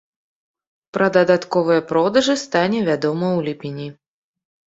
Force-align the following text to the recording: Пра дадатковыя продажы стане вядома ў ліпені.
Пра 0.97 1.09
дадатковыя 1.17 1.81
продажы 1.91 2.35
стане 2.45 2.79
вядома 2.89 3.27
ў 3.37 3.41
ліпені. 3.49 3.87